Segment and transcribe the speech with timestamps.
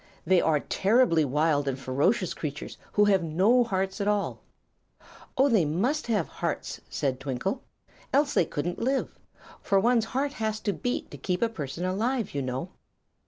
[0.25, 4.39] They are terribly wild and ferocious creatures, who have no hearts at all."
[5.37, 7.61] "Oh, they must have hearts," said Twinkle,
[8.11, 9.13] "else they couldn't live.
[9.61, 12.69] For one's heart has to beat to keep a person alive, you know."